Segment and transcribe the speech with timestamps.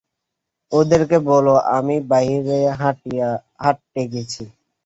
[0.71, 2.57] ওদেরকে বলো আমি বাইরে
[3.61, 4.43] হাঁটতে গেছি।